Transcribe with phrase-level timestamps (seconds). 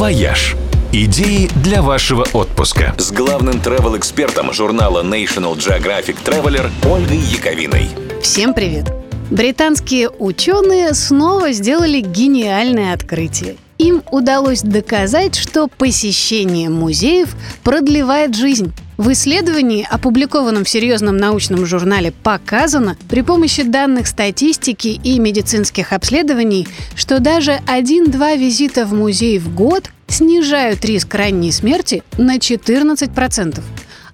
[0.00, 0.56] «Вояж».
[0.94, 2.94] Идеи для вашего отпуска.
[2.96, 7.90] С главным travel-экспертом журнала National Geographic Traveler Ольгой Яковиной.
[8.22, 8.90] Всем привет!
[9.30, 13.56] Британские ученые снова сделали гениальное открытие.
[13.76, 18.72] Им удалось доказать, что посещение музеев продлевает жизнь.
[19.00, 26.68] В исследовании, опубликованном в серьезном научном журнале, показано при помощи данных статистики и медицинских обследований,
[26.96, 33.62] что даже один-два визита в музей в год снижают риск ранней смерти на 14%.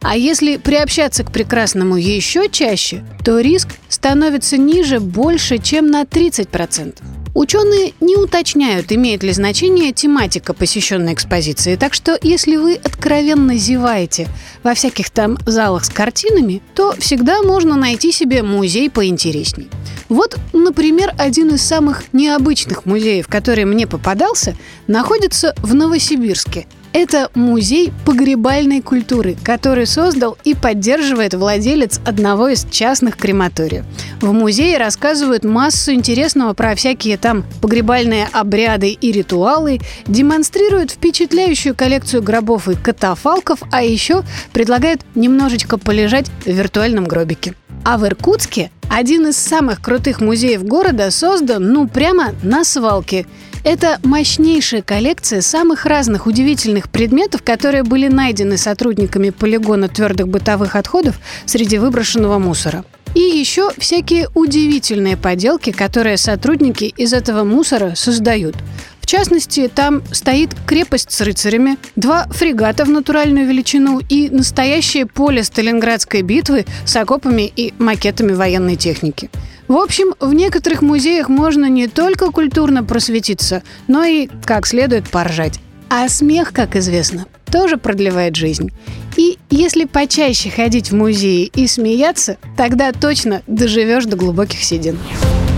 [0.03, 6.95] А если приобщаться к прекрасному еще чаще, то риск становится ниже больше, чем на 30%.
[7.37, 14.27] Ученые не уточняют, имеет ли значение тематика посещенной экспозиции, так что если вы откровенно зеваете
[14.63, 19.69] во всяких там залах с картинами, то всегда можно найти себе музей поинтересней.
[20.09, 26.67] Вот, например, один из самых необычных музеев, который мне попадался, находится в Новосибирске.
[26.99, 33.85] Это музей погребальной культуры, который создал и поддерживает владелец одного из частных крематориев.
[34.23, 42.23] В музее рассказывают массу интересного про всякие там погребальные обряды и ритуалы, демонстрируют впечатляющую коллекцию
[42.23, 44.23] гробов и катафалков, а еще
[44.55, 47.53] предлагают немножечко полежать в виртуальном гробике.
[47.85, 53.27] А в Иркутске один из самых крутых музеев города создан, ну, прямо на свалке–
[53.67, 61.19] это мощнейшая коллекция самых разных удивительных предметов, которые были найдены сотрудниками полигона твердых бытовых отходов
[61.47, 62.85] среди выброшенного мусора.
[63.17, 68.55] И еще всякие удивительные поделки, которые сотрудники из этого мусора создают.
[69.01, 75.43] В частности, там стоит крепость с рыцарями, два фрегата в натуральную величину и настоящее поле
[75.43, 79.29] Сталинградской битвы с окопами и макетами военной техники.
[79.69, 85.59] В общем, в некоторых музеях можно не только культурно просветиться, но и как следует поржать.
[85.89, 88.71] А смех, как известно, тоже продлевает жизнь.
[89.17, 94.99] И если почаще ходить в музеи и смеяться, тогда точно доживешь до глубоких седин.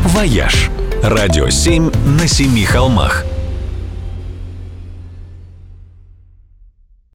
[0.04, 0.70] «Вояж»–
[1.02, 3.24] радио 7 на семи холмах–